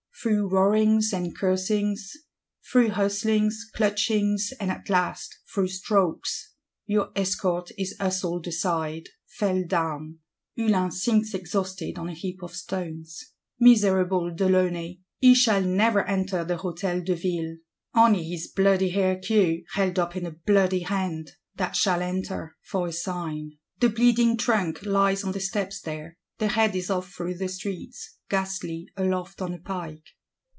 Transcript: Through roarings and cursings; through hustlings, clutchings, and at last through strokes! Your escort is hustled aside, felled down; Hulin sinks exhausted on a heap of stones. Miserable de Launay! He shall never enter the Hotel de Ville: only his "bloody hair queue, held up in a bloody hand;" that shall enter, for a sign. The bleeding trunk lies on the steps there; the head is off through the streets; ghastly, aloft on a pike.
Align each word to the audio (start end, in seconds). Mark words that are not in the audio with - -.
Through 0.21 0.49
roarings 0.49 1.13
and 1.13 1.35
cursings; 1.35 2.11
through 2.71 2.89
hustlings, 2.89 3.67
clutchings, 3.73 4.53
and 4.59 4.69
at 4.69 4.87
last 4.87 5.39
through 5.51 5.69
strokes! 5.69 6.53
Your 6.85 7.09
escort 7.15 7.71
is 7.75 7.97
hustled 7.97 8.45
aside, 8.45 9.09
felled 9.25 9.69
down; 9.69 10.19
Hulin 10.55 10.91
sinks 10.91 11.33
exhausted 11.33 11.97
on 11.97 12.07
a 12.07 12.13
heap 12.13 12.43
of 12.43 12.55
stones. 12.55 13.31
Miserable 13.59 14.29
de 14.29 14.47
Launay! 14.47 14.97
He 15.17 15.33
shall 15.33 15.63
never 15.63 16.03
enter 16.07 16.43
the 16.45 16.57
Hotel 16.57 17.01
de 17.01 17.15
Ville: 17.15 17.55
only 17.95 18.23
his 18.23 18.45
"bloody 18.47 18.89
hair 18.89 19.17
queue, 19.17 19.63
held 19.73 19.97
up 19.97 20.15
in 20.15 20.27
a 20.27 20.31
bloody 20.45 20.81
hand;" 20.81 21.31
that 21.55 21.75
shall 21.75 22.03
enter, 22.03 22.57
for 22.61 22.85
a 22.85 22.91
sign. 22.93 23.53
The 23.79 23.89
bleeding 23.89 24.37
trunk 24.37 24.85
lies 24.85 25.23
on 25.23 25.31
the 25.31 25.39
steps 25.39 25.81
there; 25.81 26.15
the 26.37 26.47
head 26.49 26.75
is 26.75 26.89
off 26.89 27.11
through 27.13 27.35
the 27.37 27.47
streets; 27.47 28.17
ghastly, 28.27 28.87
aloft 28.97 29.41
on 29.43 29.53
a 29.53 29.59
pike. 29.59 30.05